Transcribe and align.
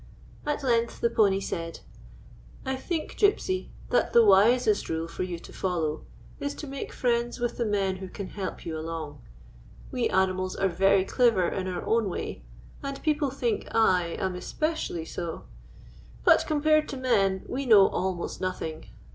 At 0.47 0.63
length 0.63 0.99
the 0.99 1.11
pony 1.11 1.39
said:" 1.39 1.81
I 2.65 2.75
think, 2.75 3.17
Gypsy, 3.19 3.67
that 3.91 4.13
the 4.13 4.25
wisest 4.25 4.89
rule 4.89 5.07
for 5.07 5.21
you 5.21 5.37
to 5.37 5.53
follow 5.53 6.05
is 6.39 6.55
to 6.55 6.65
make 6.65 6.91
friends 6.91 7.39
with 7.39 7.57
the 7.57 7.67
men 7.67 7.97
who 7.97 8.09
can 8.09 8.29
help 8.29 8.65
you 8.65 8.75
along. 8.75 9.21
We 9.91 10.09
animals 10.09 10.55
are 10.55 10.67
very 10.69 11.05
clever 11.05 11.47
in 11.47 11.67
our 11.67 11.83
own 11.85 12.09
way, 12.09 12.43
and 12.81 12.99
people 13.03 13.29
think 13.29 13.67
I 13.75 14.15
am 14.17 14.33
especially 14.33 15.05
so. 15.05 15.43
But, 16.23 16.45
compared 16.47 16.89
to 16.89 16.97
men, 16.97 17.45
we 17.47 17.67
know 17.67 17.87
almost 17.87 18.41
nothing. 18.41 18.85